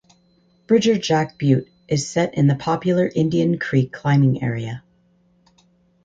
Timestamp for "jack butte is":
0.97-2.09